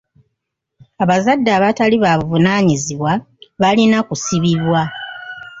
Abazadde 1.03 1.49
abatali 1.57 1.95
babuvunaanyizibwa 2.03 3.13
balina 3.61 3.97
kusibibwa. 4.07 4.81